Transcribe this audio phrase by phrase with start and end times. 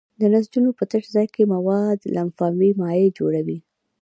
[0.19, 3.57] د نسجونو په تش ځای کې مواد لمفاوي مایع جوړوي.